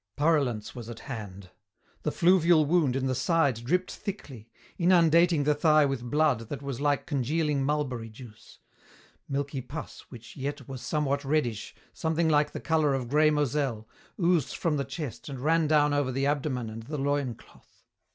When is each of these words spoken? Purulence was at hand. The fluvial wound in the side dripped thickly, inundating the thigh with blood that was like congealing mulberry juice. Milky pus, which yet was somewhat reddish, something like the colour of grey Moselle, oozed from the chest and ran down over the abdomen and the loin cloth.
Purulence 0.17 0.73
was 0.73 0.89
at 0.89 1.01
hand. 1.01 1.51
The 2.01 2.11
fluvial 2.11 2.65
wound 2.65 2.95
in 2.95 3.05
the 3.05 3.13
side 3.13 3.63
dripped 3.63 3.91
thickly, 3.91 4.49
inundating 4.79 5.43
the 5.43 5.53
thigh 5.53 5.85
with 5.85 6.09
blood 6.09 6.49
that 6.49 6.63
was 6.63 6.81
like 6.81 7.05
congealing 7.05 7.63
mulberry 7.63 8.09
juice. 8.09 8.57
Milky 9.29 9.61
pus, 9.61 10.05
which 10.09 10.35
yet 10.35 10.67
was 10.67 10.81
somewhat 10.81 11.23
reddish, 11.23 11.75
something 11.93 12.29
like 12.29 12.51
the 12.51 12.59
colour 12.59 12.95
of 12.95 13.09
grey 13.09 13.29
Moselle, 13.29 13.87
oozed 14.19 14.55
from 14.55 14.77
the 14.77 14.85
chest 14.85 15.29
and 15.29 15.39
ran 15.39 15.67
down 15.67 15.93
over 15.93 16.11
the 16.11 16.25
abdomen 16.25 16.71
and 16.71 16.81
the 16.81 16.97
loin 16.97 17.35
cloth. 17.35 17.83